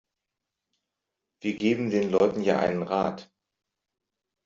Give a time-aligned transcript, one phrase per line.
[1.41, 3.29] Wir geben den Leuten ja einen Rat.